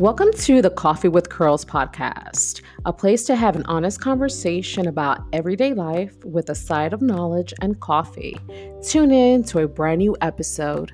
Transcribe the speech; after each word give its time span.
Welcome 0.00 0.32
to 0.32 0.62
the 0.62 0.70
Coffee 0.70 1.08
with 1.08 1.28
Curls 1.28 1.62
podcast, 1.62 2.62
a 2.86 2.92
place 2.92 3.24
to 3.24 3.36
have 3.36 3.54
an 3.54 3.66
honest 3.66 4.00
conversation 4.00 4.88
about 4.88 5.26
everyday 5.34 5.74
life 5.74 6.24
with 6.24 6.48
a 6.48 6.54
side 6.54 6.94
of 6.94 7.02
knowledge 7.02 7.52
and 7.60 7.78
coffee. 7.80 8.40
Tune 8.82 9.10
in 9.10 9.44
to 9.44 9.58
a 9.58 9.68
brand 9.68 9.98
new 9.98 10.16
episode. 10.22 10.92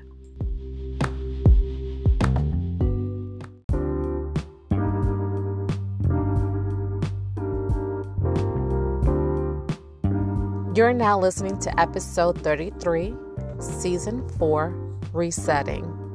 You're 10.75 10.91
now 10.91 11.17
listening 11.17 11.57
to 11.59 11.79
episode 11.79 12.43
33, 12.43 13.15
season 13.61 14.27
4, 14.37 14.71
Resetting. 15.13 16.06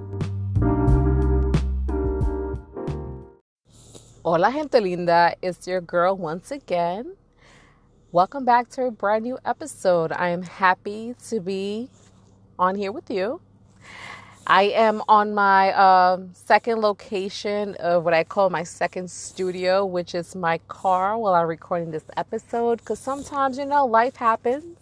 Hola, 4.24 4.52
gente 4.52 4.78
linda. 4.78 5.34
It's 5.42 5.66
your 5.66 5.80
girl 5.80 6.16
once 6.16 6.52
again. 6.52 7.16
Welcome 8.12 8.44
back 8.44 8.68
to 8.70 8.84
a 8.84 8.90
brand 8.92 9.24
new 9.24 9.36
episode. 9.44 10.12
I 10.12 10.28
am 10.28 10.42
happy 10.42 11.16
to 11.28 11.40
be 11.40 11.88
on 12.56 12.76
here 12.76 12.92
with 12.92 13.10
you. 13.10 13.40
I 14.46 14.62
am 14.76 15.02
on 15.08 15.34
my 15.34 15.72
um, 15.72 16.30
second 16.34 16.80
location 16.80 17.74
of 17.80 18.04
what 18.04 18.14
I 18.14 18.22
call 18.22 18.48
my 18.48 18.62
second 18.62 19.10
studio, 19.10 19.84
which 19.84 20.14
is 20.14 20.36
my 20.36 20.58
car 20.68 21.18
while 21.18 21.34
I'm 21.34 21.48
recording 21.48 21.90
this 21.90 22.04
episode. 22.16 22.78
Because 22.78 23.00
sometimes, 23.00 23.58
you 23.58 23.66
know, 23.66 23.86
life 23.86 24.14
happens 24.14 24.78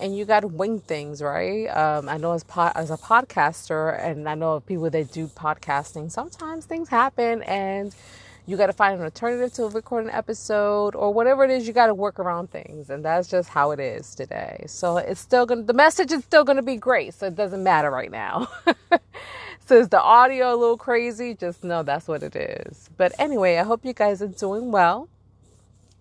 and 0.00 0.16
you 0.16 0.24
got 0.24 0.40
to 0.40 0.46
wing 0.46 0.78
things, 0.78 1.20
right? 1.20 1.66
Um, 1.66 2.08
I 2.08 2.18
know 2.18 2.34
as, 2.34 2.44
as 2.76 2.92
a 2.92 2.96
podcaster, 2.96 4.00
and 4.00 4.28
I 4.28 4.36
know 4.36 4.52
of 4.52 4.66
people 4.66 4.88
that 4.90 5.10
do 5.10 5.26
podcasting, 5.26 6.08
sometimes 6.12 6.66
things 6.66 6.88
happen 6.88 7.42
and 7.42 7.92
you 8.50 8.56
got 8.56 8.66
to 8.66 8.72
find 8.72 8.98
an 8.98 9.04
alternative 9.04 9.52
to 9.52 9.68
record 9.68 10.04
an 10.04 10.10
episode 10.10 10.96
or 10.96 11.14
whatever 11.14 11.44
it 11.44 11.50
is 11.52 11.68
you 11.68 11.72
got 11.72 11.86
to 11.86 11.94
work 11.94 12.18
around 12.18 12.50
things 12.50 12.90
and 12.90 13.04
that's 13.04 13.28
just 13.28 13.48
how 13.48 13.70
it 13.70 13.78
is 13.78 14.12
today. 14.16 14.64
So 14.66 14.96
it's 14.96 15.20
still 15.20 15.46
gonna 15.46 15.62
the 15.62 15.72
message 15.72 16.10
is 16.10 16.24
still 16.24 16.42
gonna 16.42 16.62
be 16.62 16.74
great 16.74 17.14
so 17.14 17.26
it 17.28 17.36
doesn't 17.36 17.62
matter 17.62 17.90
right 17.90 18.10
now. 18.10 18.48
So 19.66 19.76
is 19.76 19.88
the 19.88 20.02
audio 20.02 20.52
a 20.52 20.56
little 20.56 20.76
crazy? 20.76 21.32
Just 21.32 21.62
know 21.62 21.84
that's 21.84 22.08
what 22.08 22.24
it 22.24 22.34
is. 22.34 22.90
But 22.96 23.12
anyway 23.20 23.56
i 23.58 23.62
hope 23.62 23.84
you 23.84 23.92
guys 23.92 24.20
are 24.20 24.26
doing 24.26 24.72
well 24.72 25.08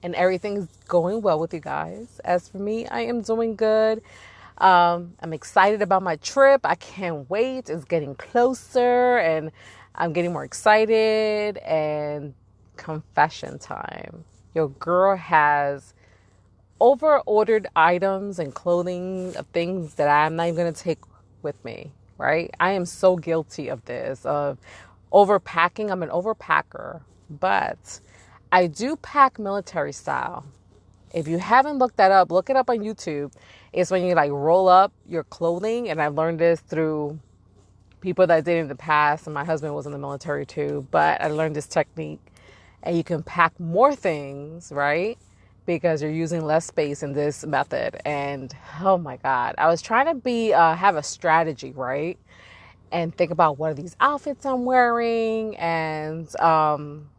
and 0.01 0.15
everything's 0.15 0.67
going 0.87 1.21
well 1.21 1.39
with 1.39 1.53
you 1.53 1.59
guys. 1.59 2.19
As 2.25 2.49
for 2.49 2.57
me 2.57 2.87
i 2.87 3.01
am 3.01 3.21
doing 3.21 3.55
good. 3.55 4.01
Um, 4.57 5.13
i'm 5.19 5.33
excited 5.33 5.83
about 5.83 6.01
my 6.01 6.15
trip. 6.15 6.61
I 6.63 6.73
can't 6.73 7.29
wait. 7.29 7.69
It's 7.69 7.85
getting 7.85 8.15
closer 8.15 9.19
and 9.19 9.51
I'm 9.93 10.13
getting 10.13 10.33
more 10.33 10.45
excited 10.45 11.57
and 11.57 12.33
confession 12.79 13.59
time. 13.59 14.23
Your 14.55 14.69
girl 14.69 15.15
has 15.17 15.93
over 16.79 17.19
ordered 17.25 17.67
items 17.75 18.39
and 18.39 18.55
clothing 18.55 19.35
of 19.35 19.45
things 19.47 19.95
that 19.95 20.07
I'm 20.07 20.35
not 20.37 20.47
even 20.47 20.55
going 20.55 20.73
to 20.73 20.81
take 20.81 20.99
with 21.43 21.63
me, 21.65 21.91
right? 22.17 22.49
I 22.59 22.71
am 22.71 22.85
so 22.85 23.17
guilty 23.17 23.67
of 23.67 23.83
this, 23.85 24.25
of 24.25 24.57
overpacking. 25.11 25.91
I'm 25.91 26.03
an 26.03 26.09
overpacker, 26.09 27.01
but 27.29 27.99
I 28.51 28.67
do 28.67 28.95
pack 28.95 29.37
military 29.37 29.91
style. 29.91 30.45
If 31.13 31.27
you 31.27 31.37
haven't 31.37 31.79
looked 31.79 31.97
that 31.97 32.11
up, 32.11 32.31
look 32.31 32.49
it 32.49 32.55
up 32.55 32.69
on 32.69 32.79
YouTube. 32.79 33.33
It's 33.73 33.91
when 33.91 34.05
you 34.05 34.15
like 34.15 34.31
roll 34.31 34.69
up 34.69 34.93
your 35.05 35.25
clothing, 35.25 35.89
and 35.89 36.01
I 36.01 36.07
learned 36.07 36.39
this 36.39 36.61
through 36.61 37.19
people 38.01 38.25
that 38.27 38.45
did 38.45 38.57
in 38.57 38.67
the 38.67 38.75
past, 38.75 39.27
and 39.27 39.33
my 39.33 39.43
husband 39.43 39.75
was 39.75 39.85
in 39.85 39.91
the 39.91 39.97
military 39.97 40.45
too. 40.45 40.87
But 40.91 41.21
I 41.21 41.27
learned 41.27 41.55
this 41.55 41.67
technique, 41.67 42.21
and 42.83 42.97
you 42.97 43.03
can 43.03 43.23
pack 43.23 43.59
more 43.59 43.95
things, 43.95 44.71
right? 44.71 45.17
Because 45.65 46.01
you're 46.01 46.11
using 46.11 46.45
less 46.45 46.65
space 46.65 47.03
in 47.03 47.13
this 47.13 47.45
method. 47.45 48.01
And 48.05 48.53
oh 48.81 48.97
my 48.97 49.17
God, 49.17 49.55
I 49.57 49.67
was 49.67 49.81
trying 49.81 50.07
to 50.07 50.15
be 50.15 50.53
uh, 50.53 50.75
have 50.75 50.95
a 50.95 51.03
strategy, 51.03 51.71
right? 51.71 52.17
And 52.91 53.15
think 53.15 53.31
about 53.31 53.59
what 53.59 53.71
are 53.71 53.75
these 53.75 53.95
outfits 53.99 54.45
I'm 54.45 54.65
wearing, 54.65 55.55
and 55.57 56.27
um, 56.41 57.09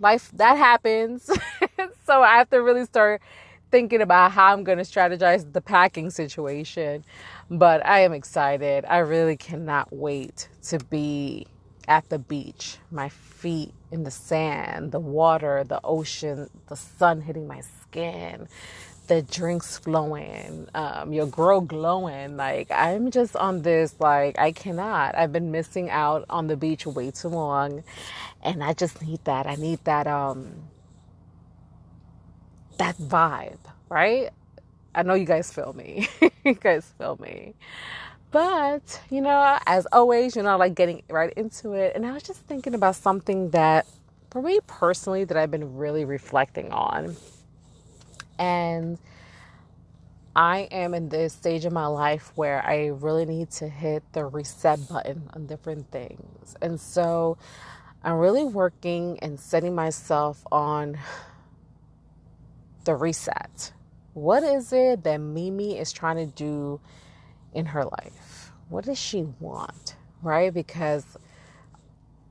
life 0.00 0.30
that 0.34 0.58
happens. 0.58 1.30
so 2.06 2.22
I 2.22 2.36
have 2.38 2.50
to 2.50 2.62
really 2.62 2.84
start 2.84 3.22
thinking 3.70 4.02
about 4.02 4.32
how 4.32 4.52
I'm 4.52 4.64
going 4.64 4.78
to 4.78 4.84
strategize 4.84 5.50
the 5.52 5.60
packing 5.60 6.10
situation. 6.10 7.04
But 7.50 7.84
I 7.86 8.00
am 8.00 8.12
excited. 8.12 8.84
I 8.86 8.98
really 8.98 9.36
cannot 9.36 9.92
wait 9.92 10.48
to 10.64 10.78
be 10.78 11.46
at 11.88 12.08
the 12.08 12.18
beach, 12.18 12.78
my 12.90 13.08
feet 13.08 13.72
in 13.90 14.04
the 14.04 14.10
sand, 14.10 14.92
the 14.92 15.00
water, 15.00 15.64
the 15.64 15.80
ocean, 15.84 16.50
the 16.68 16.76
sun 16.76 17.20
hitting 17.22 17.46
my 17.46 17.60
skin, 17.82 18.48
the 19.06 19.22
drinks 19.22 19.78
flowing, 19.78 20.68
um, 20.74 21.12
your 21.12 21.26
girl 21.26 21.60
glowing. 21.60 22.36
Like, 22.36 22.70
I'm 22.70 23.10
just 23.10 23.36
on 23.36 23.62
this, 23.62 23.94
like, 24.00 24.38
I 24.38 24.52
cannot. 24.52 25.14
I've 25.16 25.32
been 25.32 25.52
missing 25.52 25.90
out 25.90 26.24
on 26.28 26.48
the 26.48 26.56
beach 26.56 26.86
way 26.86 27.10
too 27.10 27.28
long. 27.28 27.84
And 28.42 28.64
I 28.64 28.72
just 28.72 29.02
need 29.02 29.24
that. 29.24 29.46
I 29.46 29.54
need 29.54 29.84
that, 29.84 30.06
um, 30.06 30.54
that 32.78 32.96
vibe, 32.98 33.58
right? 33.88 34.30
I 34.94 35.02
know 35.02 35.14
you 35.14 35.26
guys 35.26 35.52
feel 35.52 35.72
me. 35.72 36.08
you 36.44 36.54
guys 36.54 36.90
feel 36.98 37.18
me. 37.20 37.54
But, 38.30 39.00
you 39.10 39.20
know, 39.20 39.58
as 39.66 39.86
always, 39.92 40.36
you 40.36 40.42
know, 40.42 40.56
like 40.56 40.74
getting 40.74 41.02
right 41.08 41.32
into 41.34 41.72
it. 41.72 41.92
And 41.94 42.04
I 42.04 42.12
was 42.12 42.22
just 42.22 42.40
thinking 42.42 42.74
about 42.74 42.96
something 42.96 43.50
that, 43.50 43.86
for 44.30 44.42
me 44.42 44.58
personally, 44.66 45.24
that 45.24 45.36
I've 45.36 45.50
been 45.50 45.76
really 45.76 46.04
reflecting 46.04 46.72
on. 46.72 47.16
And 48.38 48.98
I 50.34 50.68
am 50.70 50.92
in 50.92 51.08
this 51.08 51.32
stage 51.32 51.64
of 51.64 51.72
my 51.72 51.86
life 51.86 52.32
where 52.34 52.64
I 52.66 52.88
really 52.88 53.24
need 53.24 53.50
to 53.52 53.68
hit 53.68 54.02
the 54.12 54.26
reset 54.26 54.86
button 54.88 55.30
on 55.34 55.46
different 55.46 55.90
things. 55.90 56.56
And 56.60 56.78
so 56.78 57.38
I'm 58.04 58.14
really 58.14 58.44
working 58.44 59.18
and 59.20 59.40
setting 59.40 59.74
myself 59.74 60.44
on 60.52 60.98
the 62.84 62.94
reset 62.94 63.72
what 64.16 64.42
is 64.42 64.72
it 64.72 65.04
that 65.04 65.18
Mimi 65.18 65.78
is 65.78 65.92
trying 65.92 66.16
to 66.16 66.24
do 66.24 66.80
in 67.56 67.66
her 67.66 67.84
life? 67.84 68.52
What 68.68 68.84
does 68.84 68.98
she 68.98 69.22
want? 69.40 69.96
Right? 70.22 70.54
Because 70.54 71.04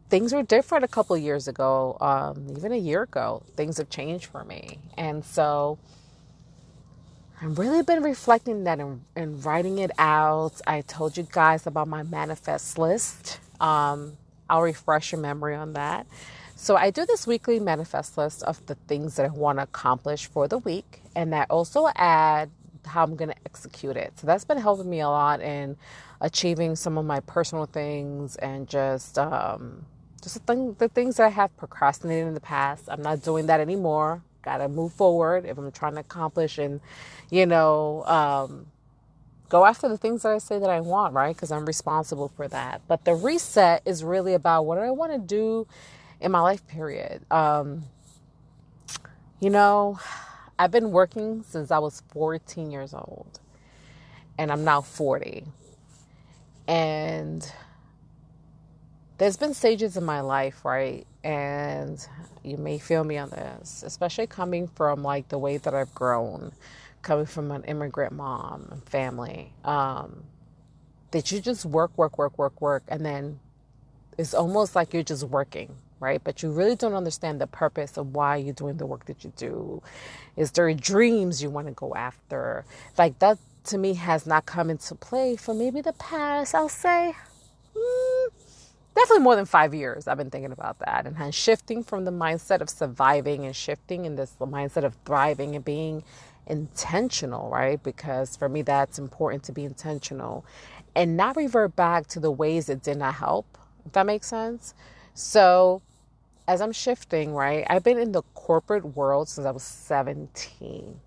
things 0.09 0.33
were 0.33 0.43
different 0.43 0.85
a 0.85 0.87
couple 0.87 1.17
years 1.17 1.47
ago, 1.47 1.97
um, 1.99 2.47
even 2.55 2.71
a 2.71 2.77
year 2.77 3.03
ago. 3.03 3.43
Things 3.55 3.77
have 3.77 3.89
changed 3.89 4.27
for 4.27 4.43
me. 4.43 4.79
And 4.97 5.25
so 5.25 5.79
I've 7.41 7.59
really 7.59 7.83
been 7.83 8.03
reflecting 8.03 8.63
that 8.65 8.79
and, 8.79 9.03
and 9.15 9.43
writing 9.43 9.79
it 9.79 9.91
out. 9.97 10.61
I 10.67 10.81
told 10.81 11.17
you 11.17 11.27
guys 11.31 11.67
about 11.67 11.87
my 11.87 12.03
manifest 12.03 12.77
list. 12.77 13.39
Um, 13.59 14.17
I'll 14.49 14.61
refresh 14.61 15.11
your 15.11 15.21
memory 15.21 15.55
on 15.55 15.73
that. 15.73 16.07
So 16.55 16.77
I 16.77 16.89
do 16.91 17.05
this 17.05 17.27
weekly 17.27 17.59
manifest 17.59 18.17
list 18.17 18.43
of 18.43 18.65
the 18.67 18.75
things 18.75 19.17
that 19.17 19.25
I 19.25 19.29
want 19.29 19.59
to 19.59 19.63
accomplish 19.63 20.27
for 20.27 20.47
the 20.47 20.59
week, 20.59 21.01
and 21.15 21.35
I 21.35 21.43
also 21.49 21.89
add 21.95 22.49
how 22.85 23.03
I'm 23.03 23.15
going 23.15 23.29
to 23.29 23.37
execute 23.45 23.97
it. 23.97 24.13
So 24.19 24.27
that's 24.27 24.45
been 24.45 24.57
helping 24.57 24.89
me 24.89 25.01
a 25.01 25.09
lot 25.09 25.41
in 25.41 25.77
achieving 26.21 26.75
some 26.75 26.97
of 26.97 27.05
my 27.05 27.19
personal 27.21 27.65
things 27.65 28.35
and 28.37 28.67
just 28.67 29.17
um, 29.19 29.85
just 30.21 30.35
the, 30.35 30.41
thing, 30.41 30.75
the 30.79 30.89
things 30.89 31.17
that 31.17 31.25
I 31.25 31.29
have 31.29 31.55
procrastinated 31.57 32.27
in 32.27 32.33
the 32.33 32.39
past. 32.39 32.85
I'm 32.89 33.01
not 33.01 33.23
doing 33.23 33.47
that 33.47 33.59
anymore. 33.59 34.23
Got 34.41 34.57
to 34.57 34.69
move 34.69 34.93
forward 34.93 35.45
if 35.45 35.57
I'm 35.57 35.71
trying 35.71 35.95
to 35.95 36.01
accomplish 36.01 36.57
and 36.57 36.79
you 37.31 37.45
know 37.45 38.03
um, 38.05 38.67
go 39.49 39.65
after 39.65 39.87
the 39.87 39.97
things 39.97 40.23
that 40.23 40.33
I 40.33 40.37
say 40.37 40.59
that 40.59 40.69
I 40.69 40.81
want, 40.81 41.13
right? 41.13 41.35
Because 41.35 41.51
I'm 41.51 41.65
responsible 41.65 42.29
for 42.29 42.47
that. 42.49 42.81
But 42.87 43.05
the 43.05 43.15
reset 43.15 43.81
is 43.85 44.03
really 44.03 44.33
about 44.33 44.65
what 44.65 44.75
do 44.75 44.81
I 44.81 44.91
want 44.91 45.11
to 45.13 45.19
do 45.19 45.67
in 46.21 46.31
my 46.31 46.41
life 46.41 46.65
period. 46.67 47.21
Um, 47.31 47.83
you 49.39 49.49
know, 49.49 49.99
I've 50.57 50.71
been 50.71 50.91
working 50.91 51.43
since 51.43 51.69
I 51.71 51.79
was 51.79 52.01
14 52.13 52.71
years 52.71 52.93
old, 52.93 53.39
and 54.37 54.51
I'm 54.51 54.63
now 54.63 54.81
40. 54.81 55.45
And 56.67 57.51
there's 59.17 59.37
been 59.37 59.53
stages 59.53 59.97
in 59.97 60.05
my 60.05 60.21
life, 60.21 60.63
right? 60.63 61.05
And 61.23 62.05
you 62.43 62.57
may 62.57 62.77
feel 62.79 63.03
me 63.03 63.17
on 63.17 63.29
this, 63.31 63.83
especially 63.85 64.27
coming 64.27 64.67
from 64.67 65.03
like 65.03 65.27
the 65.29 65.37
way 65.37 65.57
that 65.57 65.73
I've 65.73 65.93
grown, 65.93 66.53
coming 67.01 67.25
from 67.25 67.51
an 67.51 67.63
immigrant 67.65 68.13
mom 68.13 68.69
and 68.71 68.83
family. 68.87 69.53
Um, 69.65 70.23
that 71.11 71.31
you 71.31 71.41
just 71.41 71.65
work, 71.65 71.97
work, 71.97 72.17
work, 72.17 72.37
work, 72.37 72.61
work, 72.61 72.83
and 72.87 73.05
then 73.05 73.39
it's 74.17 74.33
almost 74.33 74.75
like 74.75 74.93
you're 74.93 75.03
just 75.03 75.23
working 75.25 75.75
right? 75.99 76.21
But 76.23 76.43
you 76.43 76.51
really 76.51 76.75
don't 76.75 76.93
understand 76.93 77.39
the 77.41 77.47
purpose 77.47 77.97
of 77.97 78.15
why 78.15 78.37
you're 78.37 78.53
doing 78.53 78.77
the 78.77 78.85
work 78.85 79.05
that 79.05 79.23
you 79.23 79.33
do. 79.35 79.81
Is 80.35 80.51
there 80.51 80.73
dreams 80.73 81.41
you 81.41 81.49
want 81.49 81.67
to 81.67 81.73
go 81.73 81.95
after? 81.95 82.65
Like 82.97 83.19
that 83.19 83.37
to 83.65 83.77
me 83.77 83.95
has 83.95 84.25
not 84.25 84.45
come 84.45 84.69
into 84.69 84.95
play 84.95 85.35
for 85.35 85.53
maybe 85.53 85.81
the 85.81 85.93
past, 85.93 86.53
I'll 86.53 86.69
say, 86.69 87.15
mm, 87.75 88.27
definitely 88.95 89.23
more 89.23 89.35
than 89.35 89.45
five 89.45 89.73
years 89.73 90.07
I've 90.07 90.17
been 90.17 90.29
thinking 90.29 90.51
about 90.51 90.79
that 90.79 91.05
and 91.05 91.35
shifting 91.35 91.83
from 91.83 92.05
the 92.05 92.11
mindset 92.11 92.61
of 92.61 92.69
surviving 92.69 93.45
and 93.45 93.55
shifting 93.55 94.05
in 94.05 94.15
this 94.15 94.33
mindset 94.39 94.83
of 94.83 94.95
thriving 95.05 95.55
and 95.55 95.65
being 95.65 96.03
intentional, 96.47 97.49
right? 97.49 97.81
Because 97.81 98.35
for 98.35 98.47
me 98.47 98.61
that's 98.61 98.99
important 98.99 99.43
to 99.43 99.51
be 99.51 99.63
intentional 99.63 100.45
and 100.95 101.17
not 101.17 101.35
revert 101.35 101.75
back 101.75 102.07
to 102.07 102.19
the 102.19 102.31
ways 102.31 102.67
that 102.67 102.83
did 102.83 102.97
not 102.97 103.15
help, 103.15 103.57
if 103.85 103.91
that 103.93 104.05
makes 104.05 104.27
sense. 104.27 104.73
So 105.13 105.81
as 106.47 106.61
I'm 106.61 106.71
shifting, 106.71 107.33
right, 107.33 107.65
I've 107.69 107.83
been 107.83 107.97
in 107.97 108.11
the 108.11 108.21
corporate 108.33 108.95
world 108.95 109.29
since 109.29 109.47
I 109.47 109.51
was 109.51 109.63
17, 109.63 110.99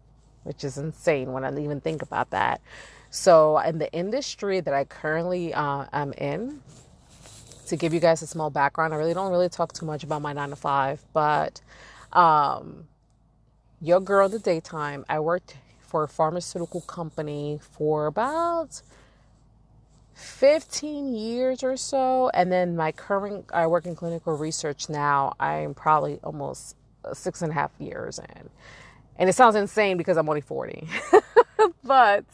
which 0.44 0.64
is 0.64 0.78
insane 0.78 1.32
when 1.32 1.44
I 1.44 1.56
even 1.58 1.80
think 1.80 2.02
about 2.02 2.30
that. 2.30 2.60
So, 3.10 3.58
in 3.58 3.78
the 3.78 3.90
industry 3.92 4.60
that 4.60 4.74
I 4.74 4.84
currently 4.84 5.54
uh, 5.54 5.86
am 5.92 6.12
in, 6.14 6.60
to 7.66 7.76
give 7.76 7.94
you 7.94 8.00
guys 8.00 8.22
a 8.22 8.26
small 8.26 8.50
background, 8.50 8.92
I 8.92 8.96
really 8.96 9.14
don't 9.14 9.30
really 9.30 9.48
talk 9.48 9.72
too 9.72 9.86
much 9.86 10.02
about 10.02 10.22
my 10.22 10.32
nine 10.32 10.50
to 10.50 10.56
five, 10.56 11.02
but 11.12 11.60
um, 12.12 12.86
your 13.80 14.00
girl 14.00 14.26
in 14.26 14.32
the 14.32 14.38
daytime, 14.38 15.04
I 15.08 15.20
worked 15.20 15.56
for 15.80 16.02
a 16.02 16.08
pharmaceutical 16.08 16.80
company 16.82 17.60
for 17.62 18.06
about 18.06 18.82
15 20.18 21.14
years 21.14 21.62
or 21.62 21.76
so. 21.76 22.28
And 22.34 22.50
then 22.50 22.74
my 22.74 22.90
current, 22.90 23.46
I 23.54 23.66
work 23.68 23.86
in 23.86 23.94
clinical 23.94 24.36
research 24.36 24.88
now. 24.88 25.34
I'm 25.38 25.74
probably 25.74 26.18
almost 26.24 26.76
six 27.12 27.40
and 27.40 27.52
a 27.52 27.54
half 27.54 27.70
years 27.78 28.18
in. 28.18 28.50
And 29.16 29.28
it 29.28 29.34
sounds 29.34 29.54
insane 29.54 29.96
because 29.96 30.16
I'm 30.16 30.28
only 30.28 30.40
40. 30.40 30.88
but 31.84 32.24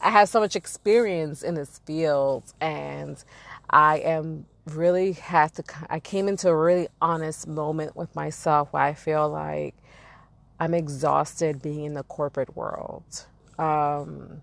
I 0.00 0.10
have 0.10 0.28
so 0.28 0.40
much 0.40 0.56
experience 0.56 1.42
in 1.42 1.54
this 1.54 1.80
field 1.84 2.52
and 2.60 3.22
I 3.68 3.98
am 3.98 4.46
really 4.66 5.12
had 5.12 5.54
to 5.54 5.64
I 5.88 6.00
came 6.00 6.28
into 6.28 6.48
a 6.48 6.56
really 6.56 6.88
honest 7.00 7.48
moment 7.48 7.96
with 7.96 8.14
myself 8.14 8.72
where 8.72 8.82
I 8.82 8.94
feel 8.94 9.28
like 9.28 9.74
I'm 10.58 10.74
exhausted 10.74 11.62
being 11.62 11.84
in 11.84 11.94
the 11.94 12.02
corporate 12.02 12.56
world. 12.56 13.26
Um, 13.58 14.42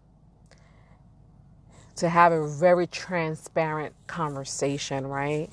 to 1.98 2.10
have 2.10 2.32
a 2.34 2.48
very 2.48 2.88
transparent 2.88 3.96
conversation, 4.08 5.08
right? 5.08 5.50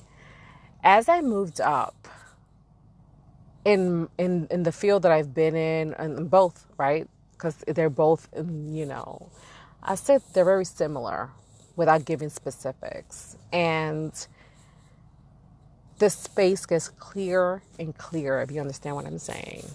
As 0.83 1.09
I 1.09 1.21
moved 1.21 1.61
up 1.61 2.07
in 3.65 4.09
in 4.17 4.47
in 4.51 4.63
the 4.63 4.71
field 4.71 5.03
that 5.03 5.11
I've 5.11 5.33
been 5.33 5.55
in, 5.55 5.93
and 5.95 6.29
both, 6.29 6.65
right? 6.77 7.07
Because 7.33 7.57
they're 7.67 7.89
both, 7.89 8.29
you 8.35 8.85
know, 8.85 9.29
I 9.83 9.95
said 9.95 10.21
they're 10.33 10.45
very 10.45 10.65
similar 10.65 11.31
without 11.75 12.05
giving 12.05 12.29
specifics, 12.29 13.37
and 13.53 14.13
the 15.99 16.09
space 16.09 16.65
gets 16.65 16.89
clearer 16.89 17.63
and 17.79 17.97
clearer 17.97 18.41
if 18.41 18.51
you 18.51 18.61
understand 18.61 18.95
what 18.97 19.05
I'm 19.05 19.19
saying. 19.19 19.65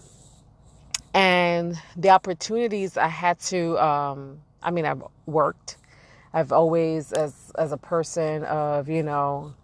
And 1.14 1.78
the 1.96 2.10
opportunities 2.10 2.96
I 2.96 3.08
had 3.08 3.40
to, 3.42 3.78
um, 3.84 4.40
I 4.62 4.70
mean, 4.70 4.86
I've 4.86 5.02
worked 5.26 5.76
I've 6.32 6.52
always, 6.52 7.12
as 7.12 7.52
as 7.58 7.72
a 7.72 7.76
person 7.76 8.44
of 8.44 8.88
you 8.88 9.02
know, 9.02 9.54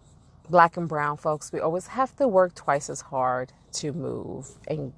black 0.49 0.77
and 0.77 0.87
brown 0.87 1.17
folks, 1.17 1.51
we 1.51 1.59
always 1.59 1.87
have 1.87 2.15
to 2.17 2.27
work 2.27 2.55
twice 2.55 2.89
as 2.89 3.01
hard 3.01 3.53
to 3.73 3.93
move 3.93 4.49
and 4.67 4.93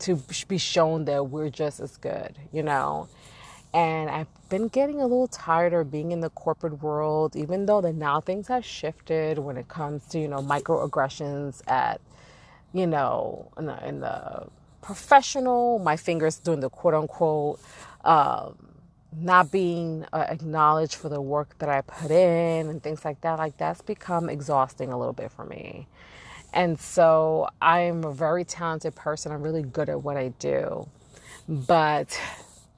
to 0.00 0.16
be 0.48 0.58
shown 0.58 1.04
that 1.06 1.28
we're 1.30 1.50
just 1.50 1.80
as 1.80 1.96
good, 1.96 2.38
you 2.52 2.62
know. 2.62 3.08
And 3.74 4.10
I've 4.10 4.28
been 4.50 4.68
getting 4.68 5.00
a 5.00 5.04
little 5.06 5.28
tired 5.28 5.72
of 5.72 5.90
being 5.90 6.12
in 6.12 6.20
the 6.20 6.30
corporate 6.30 6.82
world, 6.82 7.36
even 7.36 7.66
though 7.66 7.80
that 7.80 7.94
now 7.94 8.20
things 8.20 8.48
have 8.48 8.64
shifted 8.64 9.38
when 9.38 9.56
it 9.56 9.68
comes 9.68 10.06
to 10.08 10.18
you 10.18 10.28
know 10.28 10.38
microaggressions 10.38 11.62
at, 11.68 12.00
you 12.72 12.86
know, 12.86 13.50
in 13.58 13.66
the, 13.66 13.88
in 13.88 14.00
the 14.00 14.48
professional, 14.82 15.78
my 15.78 15.96
fingers 15.96 16.38
doing 16.38 16.60
the 16.60 16.70
quote 16.70 16.94
unquote. 16.94 17.60
Um, 18.04 18.71
not 19.12 19.50
being 19.52 20.06
uh, 20.12 20.26
acknowledged 20.28 20.94
for 20.94 21.08
the 21.08 21.20
work 21.20 21.58
that 21.58 21.68
I 21.68 21.82
put 21.82 22.10
in 22.10 22.68
and 22.68 22.82
things 22.82 23.04
like 23.04 23.20
that, 23.22 23.38
like 23.38 23.56
that's 23.58 23.82
become 23.82 24.28
exhausting 24.28 24.92
a 24.92 24.98
little 24.98 25.12
bit 25.14 25.32
for 25.32 25.44
me. 25.44 25.88
And 26.52 26.78
so 26.78 27.48
I'm 27.60 28.04
a 28.04 28.12
very 28.12 28.44
talented 28.44 28.94
person. 28.94 29.32
I'm 29.32 29.42
really 29.42 29.62
good 29.62 29.88
at 29.88 30.02
what 30.02 30.16
I 30.16 30.28
do. 30.38 30.88
But 31.48 32.18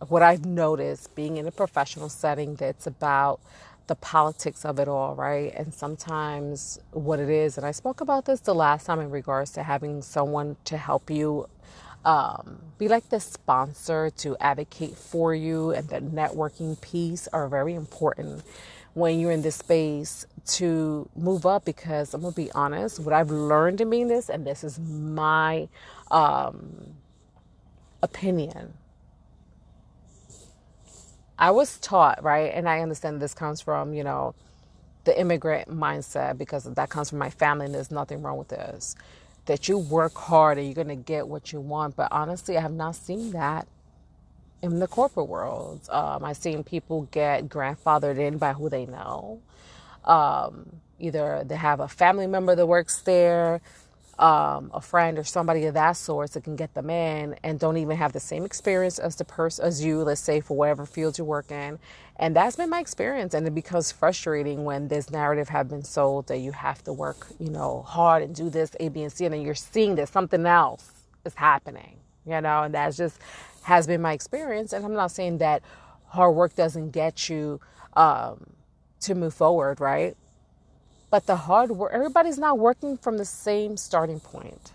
what 0.09 0.23
I've 0.23 0.45
noticed 0.45 1.15
being 1.15 1.37
in 1.37 1.47
a 1.47 1.53
professional 1.53 2.09
setting 2.09 2.57
that's 2.57 2.87
about 2.87 3.41
the 3.87 3.95
politics 3.97 4.65
of 4.65 4.79
it 4.79 4.89
all, 4.89 5.15
right? 5.15 5.53
And 5.57 5.75
sometimes 5.75 6.81
what 6.93 7.21
it 7.21 7.31
is, 7.31 7.59
and 7.59 7.67
I 7.67 7.73
spoke 7.73 8.01
about 8.01 8.25
this 8.25 8.41
the 8.41 8.55
last 8.55 8.87
time 8.87 9.01
in 9.01 9.11
regards 9.11 9.51
to 9.53 9.63
having 9.63 10.03
someone 10.03 10.57
to 10.65 10.77
help 10.79 11.11
you 11.11 11.49
um, 12.05 12.61
be 12.79 12.89
like 12.89 13.09
the 13.09 13.21
sponsor 13.21 14.11
to 14.11 14.37
advocate 14.39 14.97
for 14.97 15.35
you, 15.35 15.71
and 15.71 15.89
the 15.89 16.01
networking 16.01 16.81
piece 16.81 17.29
are 17.29 17.49
very 17.49 17.75
important 17.75 18.43
when 18.95 19.19
you're 19.19 19.33
in 19.33 19.43
this 19.43 19.57
space 19.57 20.27
to 20.47 21.09
move 21.17 21.47
up 21.47 21.65
because 21.65 22.15
I'm 22.15 22.23
gonna 22.23 22.33
be 22.35 22.53
honest, 22.53 23.01
what 23.01 23.13
I've 23.13 23.31
learned 23.31 23.81
in 23.81 23.91
being 23.91 24.09
this, 24.09 24.29
and 24.29 24.47
this 24.47 24.63
is 24.65 24.79
my 24.79 25.69
um, 26.11 26.95
opinion. 28.03 28.75
I 31.39 31.51
was 31.51 31.79
taught, 31.81 32.23
right, 32.23 32.53
and 32.55 32.69
I 32.69 32.81
understand 32.81 33.21
this 33.21 33.35
comes 33.35 33.61
from, 33.61 33.95
you 33.95 34.05
know, 34.05 34.35
the 35.05 35.19
immigrant 35.19 35.69
mindset 35.69 36.39
because 36.39 36.65
that 36.65 36.91
comes 36.91 37.11
from 37.11 37.19
my 37.19 37.31
family, 37.31 37.67
and 37.67 37.75
there's 37.75 37.91
nothing 37.91 38.23
wrong 38.23 38.37
with 38.37 38.49
this 38.49 38.95
that 39.47 39.69
you 39.69 39.79
work 39.79 40.15
hard 40.15 40.59
and 40.59 40.67
you're 40.67 40.75
going 40.75 40.89
to 40.89 40.95
get 40.95 41.29
what 41.29 41.53
you 41.53 41.61
want. 41.61 41.97
But 41.97 42.09
honestly, 42.11 42.57
I 42.57 42.61
have 42.61 42.73
not 42.73 42.97
seen 42.97 43.33
that 43.33 43.67
in 44.63 44.79
the 44.79 44.87
corporate 44.87 45.29
world. 45.29 45.89
Um, 45.91 46.25
I've 46.25 46.37
seen 46.37 46.65
people 46.65 47.03
get 47.11 47.49
grandfathered 47.49 48.19
in 48.19 48.39
by 48.39 48.55
who 48.55 48.69
they 48.71 48.87
know. 48.87 49.41
Um, 50.05 50.81
either 50.99 51.45
they 51.45 51.57
have 51.57 51.81
a 51.81 51.89
family 51.89 52.27
member 52.27 52.55
that 52.55 52.67
works 52.67 53.03
there, 53.03 53.61
um, 54.19 54.71
a 54.73 54.81
friend 54.81 55.19
or 55.19 55.25
somebody 55.25 55.65
of 55.67 55.75
that 55.75 55.93
sort 55.93 56.33
that 56.33 56.45
can 56.45 56.57
get 56.57 56.75
them 56.75 56.91
in 56.91 57.37
and 57.43 57.59
don't 57.59 57.77
even 57.77 57.97
have 57.97 58.13
the 58.13 58.21
same 58.21 58.45
experience 58.45 58.99
as 58.99 59.17
the 59.17 59.25
person 59.25 59.65
as 59.65 59.85
you, 59.85 60.03
let's 60.03 60.21
say 60.21 60.41
for 60.41 60.57
whatever 60.57 60.87
field 60.87 61.19
you 61.19 61.25
work 61.25 61.51
in. 61.51 61.79
And 62.17 62.37
that's 62.37 62.57
been 62.57 62.71
my 62.71 62.81
experience. 62.81 63.35
And 63.35 63.47
it 63.47 63.55
becomes 63.55 63.91
frustrating 63.91 64.65
when 64.65 64.89
this 64.89 65.11
narrative 65.11 65.49
have 65.49 65.69
been 65.69 65.83
sold 65.83 66.29
that 66.29 66.39
you 66.39 66.53
have 66.53 66.83
to 66.85 66.93
work, 66.93 67.27
you 67.39 67.51
know, 67.51 67.83
hard 67.83 68.23
and 68.23 68.35
do 68.35 68.49
this, 68.49 68.77
A, 68.81 68.89
B, 68.89 69.03
and 69.03 69.13
C, 69.13 69.25
and 69.25 69.35
then 69.35 69.43
you're 69.43 69.55
seeing 69.55 69.97
that 69.97 70.09
something 70.09 70.47
else 70.47 70.91
is 71.25 71.35
happening, 71.35 71.97
you 72.25 72.41
know, 72.41 72.63
and 72.63 72.75
that's 72.75 72.97
just 72.97 73.19
has 73.63 73.87
been 73.87 74.01
my 74.01 74.13
experience. 74.13 74.73
And 74.73 74.85
I'm 74.85 74.93
not 74.95 75.11
saying 75.11 75.39
that 75.39 75.63
hard 76.07 76.35
work 76.37 76.55
doesn't 76.55 76.91
get 76.91 77.29
you 77.29 77.61
um, 77.95 78.47
to 79.01 79.15
move 79.15 79.35
forward, 79.35 79.81
right? 79.81 80.17
But 81.15 81.27
the 81.27 81.37
hard 81.37 81.71
work, 81.71 81.93
everybody's 81.95 82.39
not 82.39 82.59
working 82.59 82.97
from 82.97 83.19
the 83.19 83.25
same 83.25 83.77
starting 83.77 84.19
point. 84.19 84.73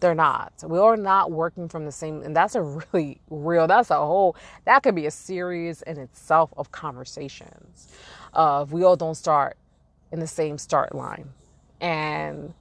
They're 0.00 0.14
not. 0.14 0.54
We 0.66 0.78
are 0.78 0.96
not 0.96 1.30
working 1.30 1.68
from 1.68 1.84
the 1.84 1.92
same, 1.92 2.22
and 2.22 2.34
that's 2.34 2.54
a 2.54 2.62
really 2.62 3.20
real, 3.28 3.66
that's 3.66 3.90
a 3.90 3.96
whole, 3.96 4.34
that 4.64 4.82
could 4.82 4.94
be 4.94 5.04
a 5.04 5.10
series 5.10 5.82
in 5.82 5.98
itself 5.98 6.54
of 6.56 6.72
conversations. 6.72 7.92
Of 8.32 8.72
we 8.72 8.82
all 8.82 8.96
don't 8.96 9.14
start 9.14 9.58
in 10.10 10.20
the 10.20 10.26
same 10.26 10.56
start 10.56 10.94
line. 10.94 11.28
And 11.82 12.54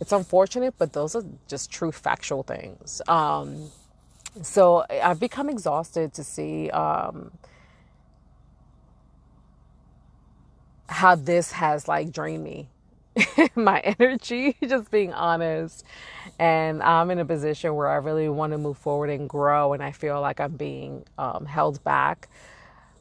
it's 0.00 0.10
unfortunate, 0.10 0.74
but 0.78 0.92
those 0.92 1.14
are 1.14 1.22
just 1.46 1.70
true 1.70 1.92
factual 1.92 2.42
things. 2.42 3.00
Um, 3.06 3.70
so 4.42 4.84
I've 4.90 5.20
become 5.20 5.48
exhausted 5.48 6.12
to 6.14 6.24
see 6.24 6.70
um, 6.70 7.30
how 10.88 11.14
this 11.14 11.52
has 11.52 11.88
like 11.88 12.12
drained 12.12 12.44
me. 12.44 12.68
My 13.54 13.80
energy 13.80 14.56
just 14.68 14.90
being 14.90 15.12
honest. 15.12 15.84
And 16.38 16.82
i'm 16.82 17.10
in 17.10 17.18
a 17.18 17.24
position 17.24 17.74
where 17.74 17.88
i 17.88 17.96
really 17.96 18.28
want 18.28 18.52
to 18.52 18.58
move 18.58 18.78
forward 18.78 19.10
and 19.10 19.28
grow 19.28 19.72
and 19.72 19.82
i 19.82 19.92
feel 19.92 20.20
like 20.20 20.40
i'm 20.40 20.56
being 20.56 21.04
um, 21.18 21.46
held 21.46 21.82
back 21.84 22.28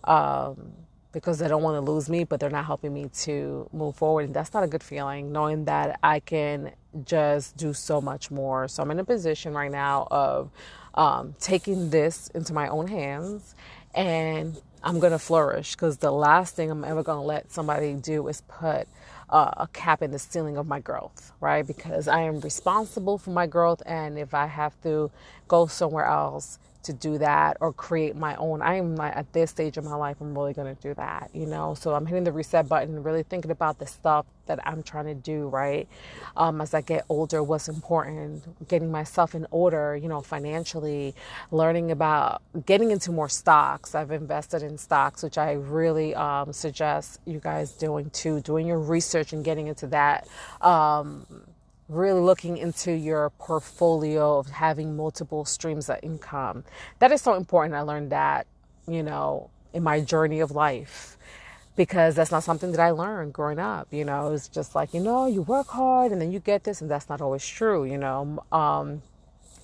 um, 0.06 0.74
because 1.12 1.40
they 1.40 1.48
don't 1.48 1.64
want 1.64 1.76
to 1.76 1.92
lose 1.92 2.10
me 2.10 2.24
but 2.24 2.40
they're 2.40 2.50
not 2.50 2.66
helping 2.66 2.94
me 2.94 3.10
to 3.14 3.70
move 3.74 3.96
forward 3.96 4.26
and 4.26 4.34
that's 4.36 4.54
not 4.54 4.64
a 4.64 4.68
good 4.68 4.84
feeling 4.84 5.32
knowing 5.32 5.66
that 5.66 6.00
i 6.04 6.20
can 6.20 6.72
just 7.06 7.58
do 7.58 7.74
so 7.74 8.02
much 8.02 8.32
more. 8.32 8.68
So 8.68 8.84
i'm 8.84 8.92
in 8.92 9.00
a 9.00 9.06
position 9.06 9.54
right 9.54 9.72
now 9.72 10.08
of 10.12 10.52
um, 10.96 11.36
taking 11.40 11.92
this 11.92 12.30
into 12.34 12.54
my 12.54 12.68
own 12.70 12.88
hands 12.88 13.56
and 13.94 14.60
I'm 14.88 15.00
going 15.00 15.14
to 15.14 15.20
flourish 15.20 15.74
because 15.76 16.00
the 16.00 16.12
last 16.12 16.56
thing 16.56 16.72
I'm 16.72 16.86
ever 16.86 17.04
going 17.04 17.20
to 17.20 17.28
let 17.28 17.52
somebody 17.54 17.96
do 17.96 18.28
is 18.30 18.42
put 18.44 18.88
uh, 19.30 19.52
a 19.58 19.68
cap 19.74 20.02
in 20.04 20.12
the 20.12 20.20
ceiling 20.20 20.58
of 20.58 20.68
my 20.68 20.80
growth, 20.82 21.34
right? 21.42 21.68
Because 21.68 22.08
I 22.10 22.22
am 22.22 22.42
responsible 22.42 23.20
for 23.20 23.32
my 23.32 23.48
growth, 23.48 23.84
and 23.86 24.20
if 24.20 24.34
I 24.34 24.48
have 24.48 24.82
to 24.84 25.12
go 25.50 25.68
somewhere 25.68 26.08
else 26.08 26.60
to 26.88 26.94
do 26.94 27.18
that 27.20 27.58
or 27.60 27.72
create 27.72 28.16
my 28.16 28.36
own. 28.36 28.62
I 28.62 28.76
am 28.76 28.96
like 28.96 29.16
at 29.16 29.32
this 29.34 29.52
stage 29.52 29.78
of 29.78 29.84
my 29.86 29.96
life, 29.96 30.18
I'm 30.20 30.38
really 30.38 30.54
going 30.54 30.76
to 30.76 30.82
do 30.82 30.94
that, 30.96 31.30
you 31.34 31.46
know. 31.46 31.76
So 31.76 31.94
I'm 31.94 32.06
hitting 32.06 32.24
the 32.24 32.32
reset 32.32 32.68
button 32.68 33.04
really 33.04 33.24
thinking 33.24 33.52
about 33.52 33.80
the 33.80 33.86
stuff 33.86 34.26
that 34.48 34.60
I'm 34.66 34.82
trying 34.82 35.06
to 35.06 35.14
do, 35.14 35.48
right? 35.50 35.88
Um, 36.36 36.62
as 36.62 36.74
I 36.74 36.82
get 36.82 37.06
older, 37.10 37.44
what's 37.44 37.68
important, 37.68 38.68
getting 38.68 38.92
myself 38.92 39.36
in 39.36 39.46
order, 39.52 39.96
you 39.96 40.08
know, 40.08 40.22
financially, 40.22 41.14
learning 41.52 41.92
about 41.92 42.42
getting 42.66 42.92
into 42.92 43.12
more 43.12 43.30
stocks. 43.30 43.94
I've 43.94 44.12
invested 44.12 44.64
in 44.64 44.78
stocks, 44.78 45.22
which 45.24 45.38
I 45.38 45.54
really 45.54 46.16
um, 46.16 46.54
suggest 46.54 47.20
you 47.26 47.40
guys 47.40 47.72
doing 47.72 48.10
too, 48.10 48.42
doing 48.42 48.66
your 48.66 48.80
research 48.80 49.34
and 49.34 49.44
getting 49.44 49.68
into 49.68 49.88
that. 49.88 50.28
Um, 50.62 51.26
really 51.90 52.20
looking 52.20 52.58
into 52.58 52.92
your 52.92 53.30
portfolio 53.32 54.38
of 54.40 54.48
having 54.50 54.96
multiple 54.96 55.46
streams 55.46 55.90
of 55.90 56.00
income. 56.04 56.64
That 57.00 57.12
is 57.12 57.22
so 57.22 57.34
important. 57.36 57.76
I 57.76 57.82
learned 57.82 58.12
that, 58.12 58.48
you 58.88 59.04
know, 59.04 59.50
in 59.74 59.84
my 59.84 60.02
journey 60.02 60.40
of 60.40 60.52
life 60.52 61.18
because 61.76 62.16
that's 62.16 62.32
not 62.32 62.44
something 62.44 62.72
that 62.72 62.80
I 62.80 62.92
learned 62.92 63.34
growing 63.34 63.60
up. 63.60 63.88
You 63.92 64.04
know, 64.04 64.34
it's 64.34 64.48
just 64.48 64.76
like, 64.76 64.94
you 64.94 65.00
know, 65.00 65.28
you 65.28 65.44
work 65.44 65.68
hard 65.68 66.12
and 66.12 66.20
then 66.20 66.32
you 66.32 66.40
get 66.40 66.64
this, 66.64 66.82
and 66.82 66.90
that's 66.90 67.08
not 67.08 67.22
always 67.22 67.46
true, 67.46 67.86
you 67.86 67.98
know. 67.98 68.44
Um, 68.52 69.02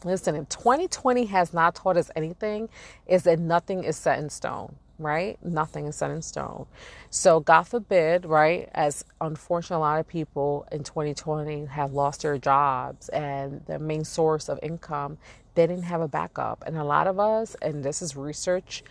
listen, 0.05 0.35
if 0.35 0.47
2020 0.49 1.25
has 1.25 1.53
not 1.53 1.75
taught 1.75 1.97
us 1.97 2.11
anything, 2.15 2.69
is 3.07 3.23
that 3.23 3.39
nothing 3.39 3.83
is 3.83 3.97
set 3.97 4.19
in 4.19 4.29
stone 4.29 4.75
right? 4.99 5.37
Nothing 5.43 5.87
is 5.87 5.95
set 5.95 6.11
in 6.11 6.21
stone. 6.21 6.65
So, 7.09 7.39
God 7.39 7.63
forbid, 7.63 8.25
right? 8.25 8.69
As 8.73 9.05
unfortunately, 9.21 9.77
a 9.77 9.79
lot 9.79 9.99
of 9.99 10.07
people 10.07 10.67
in 10.71 10.83
2020 10.83 11.65
have 11.65 11.93
lost 11.93 12.21
their 12.21 12.37
jobs 12.37 13.09
and 13.09 13.65
their 13.65 13.79
main 13.79 14.03
source 14.03 14.49
of 14.49 14.59
income, 14.63 15.17
they 15.55 15.67
didn't 15.67 15.83
have 15.83 16.01
a 16.01 16.07
backup. 16.07 16.63
And 16.65 16.77
a 16.77 16.83
lot 16.83 17.07
of 17.07 17.19
us, 17.19 17.55
and 17.61 17.83
this 17.83 18.01
is 18.01 18.15
research, 18.15 18.83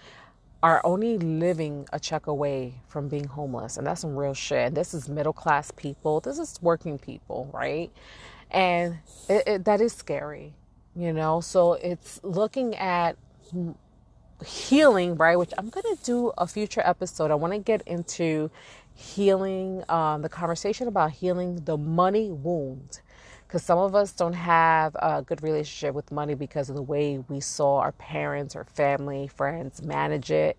are 0.63 0.81
only 0.85 1.19
living 1.19 1.89
a 1.93 1.99
check 1.99 2.29
away 2.29 2.75
from 2.89 3.09
being 3.09 3.25
homeless. 3.27 3.77
And 3.77 3.87
that's 3.87 4.01
some 4.01 4.17
real 4.17 4.35
shit. 4.35 4.69
And 4.69 4.77
this 4.77 4.95
is 4.95 5.09
middle 5.09 5.33
class 5.33 5.71
people, 5.73 6.21
this 6.21 6.39
is 6.39 6.59
working 6.63 6.99
people, 6.99 7.51
right? 7.53 7.91
And 8.51 8.99
it, 9.29 9.43
it, 9.47 9.65
that 9.65 9.81
is 9.81 9.93
scary, 9.93 10.55
you 10.95 11.13
know? 11.13 11.41
So, 11.41 11.75
it's 11.75 12.21
looking 12.23 12.77
at 12.77 13.17
healing, 14.43 15.17
right? 15.17 15.37
Which 15.37 15.53
I'm 15.59 15.69
going 15.69 15.97
to 15.97 16.03
do 16.03 16.33
a 16.39 16.47
future 16.47 16.83
episode. 16.85 17.31
I 17.31 17.35
want 17.35 17.53
to 17.53 17.59
get 17.59 17.83
into 17.83 18.51
healing, 18.95 19.85
um, 19.89 20.23
the 20.23 20.29
conversation 20.29 20.89
about 20.89 21.13
healing 21.13 21.63
the 21.65 21.77
money 21.77 22.31
wound. 22.31 23.01
Because 23.47 23.63
some 23.63 23.79
of 23.79 23.95
us 23.95 24.13
don't 24.13 24.33
have 24.33 24.97
a 24.97 25.23
good 25.23 25.43
relationship 25.43 25.95
with 25.95 26.11
money 26.11 26.35
because 26.35 26.71
of 26.71 26.77
the 26.77 26.83
way 26.83 27.23
we 27.29 27.41
saw 27.41 27.79
our 27.79 27.93
parents 27.93 28.57
or 28.57 28.65
family, 28.65 29.29
friends 29.29 29.83
manage 29.83 30.31
it 30.31 30.57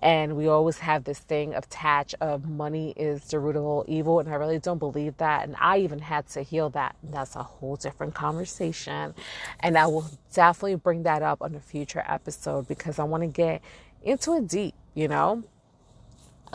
and 0.00 0.36
we 0.36 0.46
always 0.46 0.78
have 0.78 1.04
this 1.04 1.18
thing 1.18 1.54
of 1.54 1.64
attached 1.64 2.14
of 2.20 2.48
money 2.48 2.92
is 2.96 3.24
the 3.24 3.38
root 3.38 3.56
of 3.56 3.64
all 3.64 3.84
evil 3.88 4.20
and 4.20 4.28
i 4.28 4.34
really 4.34 4.58
don't 4.58 4.78
believe 4.78 5.16
that. 5.16 5.44
And 5.44 5.56
i 5.60 5.78
even 5.78 5.98
had 6.00 6.26
to 6.28 6.42
heal 6.42 6.70
that. 6.70 6.96
That's 7.02 7.36
a 7.36 7.42
whole 7.42 7.76
different 7.76 8.14
conversation. 8.14 9.14
And 9.60 9.78
i 9.78 9.86
will 9.86 10.10
definitely 10.32 10.76
bring 10.76 11.02
that 11.04 11.22
up 11.22 11.42
on 11.42 11.54
a 11.54 11.60
future 11.60 12.04
episode 12.06 12.68
because 12.68 12.98
i 12.98 13.04
want 13.04 13.22
to 13.22 13.28
get 13.28 13.62
into 14.02 14.34
it 14.34 14.48
deep 14.48 14.74
you 14.94 15.08
know? 15.08 15.44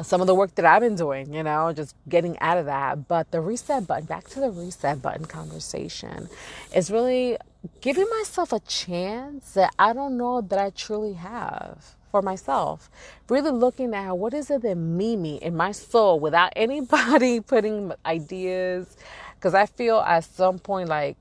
Some 0.01 0.21
of 0.21 0.27
the 0.27 0.33
work 0.33 0.55
that 0.55 0.65
I've 0.65 0.81
been 0.81 0.95
doing, 0.95 1.33
you 1.33 1.43
know, 1.43 1.73
just 1.73 1.95
getting 2.07 2.39
out 2.39 2.57
of 2.57 2.65
that. 2.65 3.07
But 3.09 3.29
the 3.31 3.41
reset 3.41 3.85
button, 3.85 4.05
back 4.05 4.27
to 4.29 4.39
the 4.39 4.49
reset 4.49 5.01
button 5.01 5.25
conversation, 5.25 6.29
is 6.73 6.89
really 6.89 7.37
giving 7.81 8.07
myself 8.09 8.53
a 8.53 8.61
chance 8.61 9.53
that 9.53 9.75
I 9.77 9.93
don't 9.93 10.17
know 10.17 10.41
that 10.41 10.57
I 10.57 10.69
truly 10.69 11.13
have 11.13 11.95
for 12.11 12.21
myself. 12.21 12.91
Really 13.29 13.51
looking 13.51 13.95
at 13.95 14.11
what 14.17 14.33
is 14.33 14.51
it 14.51 14.61
that 14.61 14.75
me, 14.75 15.15
me 15.15 15.37
in 15.37 15.55
my 15.55 15.71
soul, 15.71 16.19
without 16.19 16.53
anybody 16.55 17.39
putting 17.53 17.93
ideas, 18.05 18.97
because 19.35 19.55
I 19.55 19.65
feel 19.65 19.99
at 19.99 20.25
some 20.25 20.59
point 20.59 20.89
like 20.89 21.17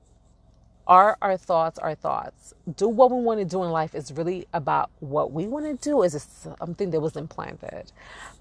are 0.87 1.17
our 1.21 1.37
thoughts 1.37 1.79
our 1.79 1.95
thoughts? 1.95 2.53
Do 2.75 2.87
what 2.89 3.11
we 3.11 3.21
want 3.21 3.39
to 3.39 3.45
do 3.45 3.63
in 3.63 3.69
life 3.69 3.95
is 3.95 4.11
really 4.11 4.47
about 4.53 4.89
what 4.99 5.31
we 5.31 5.47
want 5.47 5.65
to 5.65 5.75
do? 5.89 6.01
Is 6.03 6.15
it 6.15 6.21
something 6.21 6.91
that 6.91 6.99
was 6.99 7.15
implanted? 7.15 7.91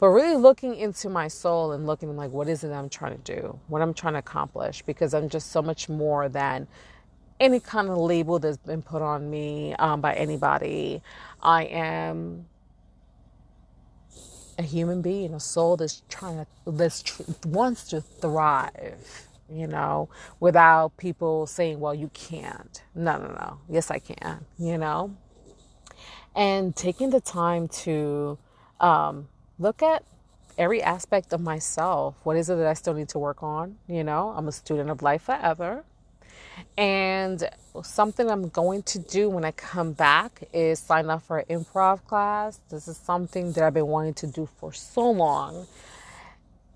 But 0.01 0.09
really 0.09 0.37
looking 0.37 0.75
into 0.75 1.09
my 1.09 1.29
soul 1.29 1.73
and 1.73 1.87
looking 1.87 2.17
like 2.17 2.33
what 2.33 2.49
is 2.49 2.65
it 2.65 2.73
I'm 2.73 2.89
trying 2.89 3.21
to 3.21 3.37
do? 3.37 3.59
What 3.69 3.83
I'm 3.83 3.95
trying 3.95 4.15
to 4.15 4.21
accomplish? 4.21 4.83
Because 4.83 5.15
I'm 5.15 5.29
just 5.29 5.53
so 5.53 5.63
much 5.63 5.89
more 5.89 6.29
than 6.29 6.67
any 7.41 7.61
kind 7.61 7.89
of 7.89 7.99
label 7.99 8.39
that's 8.39 8.59
been 8.59 8.83
put 8.83 9.03
on 9.03 9.31
me 9.31 9.75
um, 9.79 10.03
by 10.03 10.15
anybody. 10.15 11.03
I 11.43 11.65
am 11.65 12.47
a 14.59 14.63
human 14.63 15.03
being, 15.03 15.35
a 15.35 15.41
soul 15.41 15.77
that's 15.77 16.03
trying 16.09 16.39
to, 16.39 16.47
that's 16.73 17.03
tr- 17.03 17.23
wants 17.47 17.89
to 17.91 18.01
thrive, 18.03 19.29
you 19.51 19.67
know, 19.67 20.09
without 20.41 20.97
people 20.99 21.47
saying, 21.47 21.81
well, 21.81 21.95
you 21.95 22.11
can't. 22.15 22.83
No, 22.95 23.19
no, 23.19 23.29
no. 23.29 23.59
Yes, 23.69 23.91
I 23.91 23.99
can, 24.01 24.47
you 24.59 24.79
know. 24.79 25.17
And 26.37 26.77
taking 26.77 27.11
the 27.11 27.21
time 27.21 27.69
to 27.69 28.39
um, 28.81 29.29
look 29.59 29.83
at 29.83 30.05
every 30.59 30.83
aspect 30.83 31.33
of 31.33 31.41
myself. 31.41 32.17
What 32.25 32.37
is 32.37 32.51
it 32.51 32.57
that 32.57 32.67
I 32.67 32.75
still 32.75 32.95
need 32.95 33.09
to 33.11 33.19
work 33.19 33.43
on? 33.43 33.79
You 33.89 34.05
know, 34.05 34.35
I'm 34.37 34.49
a 34.49 34.53
student 34.53 34.91
of 34.91 35.03
life 35.03 35.23
forever. 35.23 35.85
And 36.77 37.49
something 37.83 38.31
I'm 38.31 38.49
going 38.49 38.83
to 38.85 38.99
do 38.99 39.29
when 39.29 39.45
I 39.45 39.53
come 39.53 39.93
back 39.93 40.43
is 40.53 40.79
sign 40.79 41.11
up 41.11 41.23
for 41.23 41.39
an 41.39 41.47
improv 41.47 42.05
class. 42.05 42.61
This 42.71 42.89
is 42.89 42.97
something 42.97 43.53
that 43.53 43.65
I've 43.65 43.75
been 43.75 43.87
wanting 43.87 44.15
to 44.15 44.27
do 44.27 44.49
for 44.59 44.73
so 44.73 45.11
long. 45.11 45.67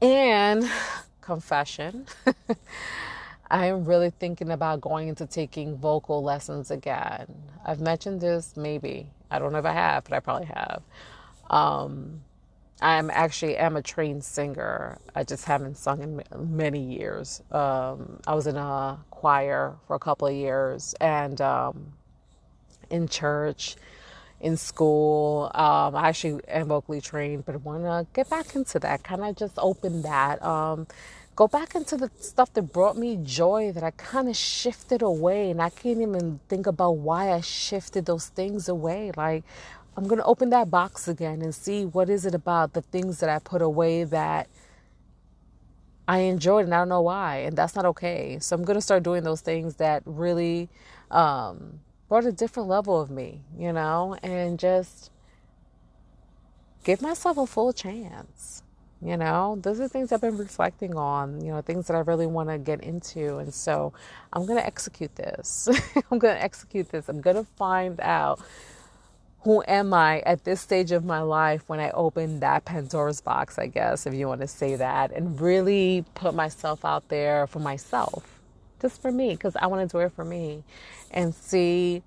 And 0.00 0.68
confession, 1.20 2.06
I 3.50 3.66
am 3.66 3.84
really 3.84 4.10
thinking 4.10 4.50
about 4.50 4.80
going 4.80 5.08
into 5.08 5.26
taking 5.26 5.76
vocal 5.76 6.22
lessons 6.22 6.70
again. 6.70 7.26
I've 7.64 7.80
mentioned 7.80 8.20
this 8.20 8.56
maybe. 8.56 9.08
I 9.30 9.38
don't 9.38 9.52
know 9.52 9.58
if 9.58 9.64
I 9.64 9.72
have, 9.72 10.04
but 10.04 10.12
I 10.12 10.20
probably 10.20 10.46
have. 10.46 10.82
Um, 11.50 12.22
I'm 12.80 13.10
actually 13.10 13.56
am 13.56 13.76
a 13.76 13.82
trained 13.82 14.24
singer. 14.24 14.98
I 15.14 15.24
just 15.24 15.44
haven't 15.44 15.76
sung 15.76 16.02
in 16.02 16.22
many 16.56 16.80
years. 16.80 17.42
Um, 17.50 18.20
I 18.26 18.34
was 18.34 18.46
in 18.46 18.56
a 18.56 18.98
choir 19.10 19.76
for 19.86 19.96
a 19.96 19.98
couple 19.98 20.28
of 20.28 20.34
years 20.34 20.94
and 21.00 21.40
um, 21.40 21.92
in 22.90 23.08
church, 23.08 23.76
in 24.40 24.56
school. 24.56 25.50
Um, 25.54 25.96
I 25.96 26.08
actually 26.08 26.42
am 26.48 26.68
vocally 26.68 27.00
trained, 27.00 27.46
but 27.46 27.54
I 27.54 27.58
want 27.58 27.84
to 27.84 28.06
get 28.12 28.28
back 28.28 28.54
into 28.54 28.78
that. 28.80 29.02
Kind 29.02 29.22
of 29.22 29.36
just 29.36 29.54
open 29.58 30.02
that. 30.02 30.42
Um, 30.42 30.86
go 31.36 31.48
back 31.48 31.74
into 31.74 31.96
the 31.96 32.10
stuff 32.20 32.52
that 32.52 32.62
brought 32.72 32.96
me 32.96 33.18
joy 33.22 33.72
that 33.72 33.82
I 33.82 33.92
kind 33.92 34.28
of 34.28 34.36
shifted 34.36 35.00
away, 35.00 35.50
and 35.50 35.62
I 35.62 35.70
can't 35.70 36.00
even 36.00 36.40
think 36.48 36.66
about 36.66 36.98
why 36.98 37.32
I 37.32 37.40
shifted 37.40 38.06
those 38.06 38.26
things 38.26 38.68
away. 38.68 39.12
Like 39.16 39.44
I'm 39.96 40.04
going 40.04 40.18
to 40.18 40.24
open 40.24 40.50
that 40.50 40.70
box 40.70 41.06
again 41.06 41.40
and 41.42 41.54
see 41.54 41.84
what 41.84 42.10
is 42.10 42.26
it 42.26 42.34
about 42.34 42.72
the 42.72 42.82
things 42.82 43.20
that 43.20 43.28
I 43.28 43.38
put 43.38 43.62
away 43.62 44.04
that 44.04 44.48
I 46.06 46.18
enjoyed 46.18 46.64
and 46.64 46.74
I 46.74 46.78
don't 46.78 46.88
know 46.88 47.02
why. 47.02 47.38
And 47.38 47.56
that's 47.56 47.76
not 47.76 47.84
okay. 47.86 48.38
So 48.40 48.56
I'm 48.56 48.64
going 48.64 48.76
to 48.76 48.82
start 48.82 49.02
doing 49.02 49.22
those 49.22 49.40
things 49.40 49.76
that 49.76 50.02
really 50.04 50.68
um, 51.10 51.80
brought 52.08 52.24
a 52.26 52.32
different 52.32 52.68
level 52.68 53.00
of 53.00 53.10
me, 53.10 53.42
you 53.56 53.72
know, 53.72 54.16
and 54.22 54.58
just 54.58 55.10
give 56.82 57.00
myself 57.00 57.38
a 57.38 57.46
full 57.46 57.72
chance. 57.72 58.62
You 59.00 59.18
know, 59.18 59.58
those 59.60 59.80
are 59.80 59.88
things 59.88 60.12
I've 60.12 60.22
been 60.22 60.38
reflecting 60.38 60.96
on, 60.96 61.44
you 61.44 61.52
know, 61.52 61.60
things 61.60 61.88
that 61.88 61.94
I 61.94 62.00
really 62.00 62.26
want 62.26 62.48
to 62.48 62.56
get 62.56 62.82
into. 62.82 63.36
And 63.36 63.52
so 63.52 63.92
I'm 64.32 64.46
going 64.46 64.58
to 64.58 64.66
execute 64.72 65.14
this. 65.14 65.68
I'm 66.10 66.18
going 66.18 66.34
to 66.34 66.42
execute 66.42 66.88
this. 66.88 67.08
I'm 67.08 67.20
going 67.20 67.36
to 67.36 67.44
find 67.44 68.00
out 68.00 68.40
who 69.44 69.62
am 69.68 69.92
I 69.92 70.20
at 70.20 70.44
this 70.44 70.62
stage 70.62 70.90
of 70.90 71.04
my 71.04 71.20
life 71.20 71.64
when 71.66 71.78
I 71.78 71.90
open 71.90 72.40
that 72.40 72.64
Pandora's 72.64 73.20
box, 73.20 73.58
I 73.58 73.66
guess, 73.66 74.06
if 74.06 74.14
you 74.14 74.26
want 74.26 74.40
to 74.40 74.48
say 74.48 74.74
that, 74.76 75.12
and 75.12 75.38
really 75.38 76.02
put 76.14 76.34
myself 76.34 76.82
out 76.82 77.08
there 77.08 77.46
for 77.46 77.58
myself, 77.58 78.40
just 78.80 79.02
for 79.02 79.12
me, 79.12 79.32
because 79.32 79.54
I 79.56 79.66
want 79.66 79.88
to 79.88 79.94
do 79.94 80.00
it 80.00 80.12
for 80.12 80.24
me 80.24 80.64
and 81.10 81.34
see 81.34 82.02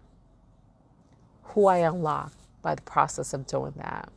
who 1.44 1.68
I 1.68 1.78
unlock 1.78 2.34
by 2.64 2.74
the 2.74 2.82
process 2.82 3.34
of 3.34 3.46
doing 3.46 3.74
that. 3.78 4.10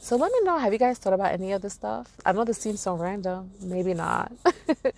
So 0.00 0.16
let 0.16 0.32
me 0.32 0.40
know 0.42 0.58
have 0.58 0.72
you 0.72 0.80
guys 0.80 0.98
thought 0.98 1.12
about 1.12 1.30
any 1.30 1.52
of 1.52 1.62
this 1.62 1.74
stuff? 1.74 2.10
I 2.26 2.32
know 2.32 2.44
this 2.44 2.58
seems 2.58 2.80
so 2.80 2.96
random, 2.96 3.52
maybe 3.60 3.94
not. 3.94 4.32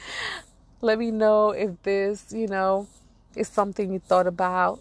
let 0.81 0.99
me 0.99 1.11
know 1.11 1.51
if 1.51 1.83
this, 1.83 2.33
you 2.33 2.47
know, 2.47 2.89
is 3.37 3.49
something 3.49 3.93
you 3.93 3.99
thought 3.99 4.27
about 4.27 4.81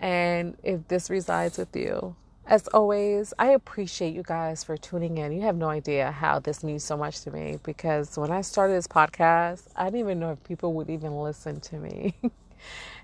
and 0.00 0.56
if 0.62 0.86
this 0.88 1.10
resides 1.10 1.58
with 1.58 1.74
you. 1.74 2.16
As 2.46 2.66
always, 2.68 3.34
I 3.38 3.48
appreciate 3.48 4.14
you 4.14 4.22
guys 4.22 4.64
for 4.64 4.76
tuning 4.76 5.18
in. 5.18 5.32
You 5.32 5.42
have 5.42 5.56
no 5.56 5.68
idea 5.68 6.10
how 6.10 6.38
this 6.38 6.64
means 6.64 6.82
so 6.82 6.96
much 6.96 7.20
to 7.22 7.30
me 7.30 7.58
because 7.62 8.16
when 8.16 8.30
I 8.30 8.40
started 8.40 8.74
this 8.74 8.86
podcast, 8.88 9.68
I 9.76 9.84
didn't 9.84 10.00
even 10.00 10.18
know 10.18 10.32
if 10.32 10.42
people 10.44 10.72
would 10.74 10.88
even 10.88 11.20
listen 11.20 11.60
to 11.60 11.76
me. 11.76 12.14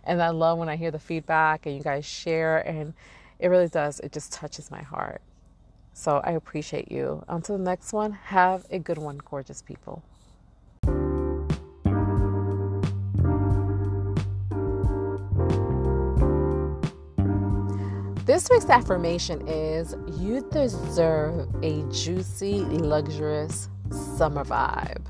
And 0.05 0.23
I 0.23 0.31
love 0.31 0.59
when 0.59 0.69
I 0.69 0.77
hear 0.77 0.91
the 0.91 0.99
feedback 0.99 1.67
and 1.67 1.77
you 1.77 1.83
guys 1.83 2.05
share, 2.05 2.59
and 2.59 2.95
it 3.39 3.49
really 3.49 3.69
does. 3.69 4.01
It 4.01 4.13
just 4.13 4.33
touches 4.33 4.71
my 4.71 4.83
heart. 4.83 5.23
So 5.93 6.21
I 6.25 6.33
appreciate 6.33 6.91
you. 6.91 7.25
Until 7.29 7.57
the 7.57 7.65
next 7.65 7.93
one, 7.93 8.13
have 8.13 8.67
a 8.71 8.79
good 8.79 8.99
one, 8.99 9.19
gorgeous 9.19 9.63
people. 9.63 10.03
This 18.25 18.49
week's 18.51 18.71
affirmation 18.71 19.47
is 19.47 19.95
You 20.19 20.49
deserve 20.51 21.47
a 21.63 21.83
juicy, 21.93 22.61
luxurious 22.65 23.69
summer 24.17 24.43
vibe. 24.47 25.05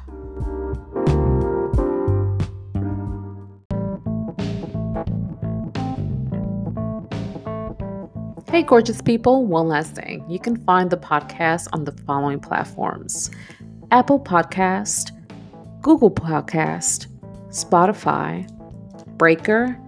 Hey, 8.50 8.64
gorgeous 8.64 9.00
people, 9.00 9.46
one 9.46 9.68
last 9.68 9.94
thing. 9.94 10.28
You 10.28 10.40
can 10.40 10.56
find 10.64 10.90
the 10.90 10.96
podcast 10.96 11.68
on 11.72 11.84
the 11.84 11.92
following 11.92 12.40
platforms 12.40 13.30
Apple 13.92 14.18
Podcast, 14.18 15.12
Google 15.82 16.10
Podcast, 16.10 17.06
Spotify, 17.50 18.48
Breaker, 19.16 19.78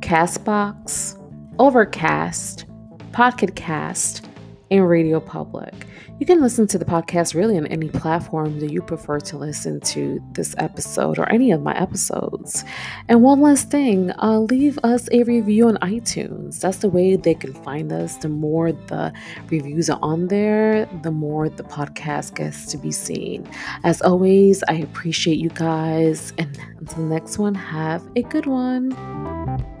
Castbox, 0.00 1.15
Overcast, 1.58 2.66
Pocket 3.12 3.56
Cast, 3.56 4.26
and 4.70 4.88
Radio 4.88 5.20
Public. 5.20 5.86
You 6.18 6.24
can 6.24 6.40
listen 6.40 6.66
to 6.68 6.78
the 6.78 6.84
podcast 6.84 7.34
really 7.34 7.58
on 7.58 7.66
any 7.66 7.88
platform 7.88 8.58
that 8.60 8.72
you 8.72 8.80
prefer 8.80 9.20
to 9.20 9.36
listen 9.36 9.80
to 9.80 10.18
this 10.32 10.54
episode 10.58 11.18
or 11.18 11.28
any 11.30 11.50
of 11.50 11.62
my 11.62 11.76
episodes. 11.78 12.64
And 13.08 13.22
one 13.22 13.40
last 13.42 13.70
thing, 13.70 14.12
uh, 14.22 14.40
leave 14.40 14.78
us 14.82 15.10
a 15.12 15.24
review 15.24 15.68
on 15.68 15.76
iTunes. 15.76 16.60
That's 16.60 16.78
the 16.78 16.88
way 16.88 17.16
they 17.16 17.34
can 17.34 17.52
find 17.52 17.92
us. 17.92 18.16
The 18.16 18.30
more 18.30 18.72
the 18.72 19.12
reviews 19.50 19.90
are 19.90 19.98
on 20.00 20.28
there, 20.28 20.86
the 21.02 21.10
more 21.10 21.50
the 21.50 21.64
podcast 21.64 22.34
gets 22.34 22.64
to 22.72 22.78
be 22.78 22.92
seen. 22.92 23.46
As 23.84 24.00
always, 24.00 24.64
I 24.68 24.74
appreciate 24.74 25.38
you 25.38 25.50
guys. 25.50 26.32
And 26.38 26.58
until 26.78 27.02
the 27.02 27.14
next 27.14 27.38
one, 27.38 27.54
have 27.54 28.02
a 28.16 28.22
good 28.22 28.46
one. 28.46 29.75